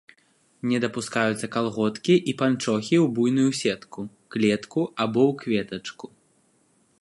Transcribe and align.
Не 0.69 0.77
дапускаюцца 0.85 1.49
калготкі 1.55 2.15
і 2.33 2.35
панчохі 2.39 2.95
ў 3.03 3.05
буйную 3.19 3.51
сетку, 3.61 4.01
клетку 4.37 4.81
або 5.07 5.21
ў 5.29 5.39
кветачку. 5.45 6.05